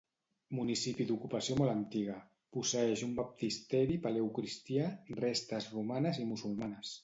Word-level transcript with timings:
Municipi 0.59 1.05
d'ocupació 1.09 1.57
molt 1.59 1.73
antiga, 1.73 2.15
posseeix 2.57 3.05
un 3.09 3.13
baptisteri 3.21 4.01
paleocristià, 4.07 4.91
restes 5.23 5.73
romanes 5.79 6.23
i 6.25 6.31
musulmanes. 6.35 6.99